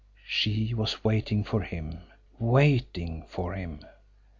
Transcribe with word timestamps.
She 0.25 0.73
was 0.73 1.03
waiting 1.03 1.43
for 1.43 1.61
him 1.61 1.99
WAITING 2.39 3.25
for 3.29 3.53
him! 3.53 3.81